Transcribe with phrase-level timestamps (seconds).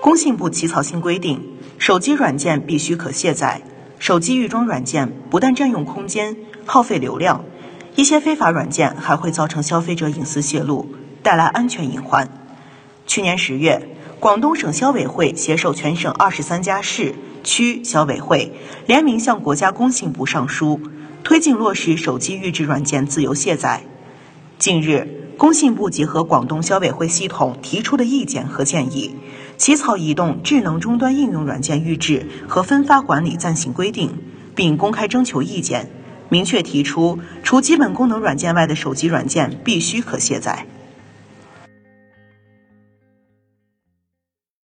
[0.00, 1.42] 工信部起草新规定，
[1.76, 3.60] 手机软件必须可卸载。
[3.98, 7.44] 手机预装软件不但占用空间、耗费流量，
[7.96, 10.88] 一些非法软件还会造成消费者隐私泄露，
[11.22, 12.28] 带来安全隐患。
[13.08, 13.88] 去年十月，
[14.20, 18.52] 广东省消委会携手全省二十三家市区消委会，
[18.86, 20.80] 联名向国家工信部上书，
[21.24, 23.82] 推进落实手机预制软件自由卸载。
[24.58, 29.14] 近日，工信部结合广东消委会系统提出的意见和建议，
[29.56, 34.10] 起草移动智能终端应用软件预制和分发管理暂行规定，
[34.56, 35.88] 并公开征求意见，
[36.28, 40.66] 明确提出，除基本功能软件外的手机软件必须可卸载。